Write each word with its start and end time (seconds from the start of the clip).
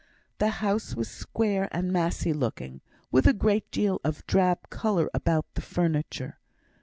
The 0.39 0.49
house 0.65 0.95
was 0.95 1.07
square 1.11 1.69
and 1.71 1.93
massy 1.93 2.33
looking, 2.33 2.81
with 3.11 3.27
a 3.27 3.33
great 3.33 3.69
deal 3.69 4.01
of 4.03 4.25
drab 4.25 4.71
colour 4.71 5.11
about 5.13 5.45
the 5.53 5.61
furniture. 5.61 6.39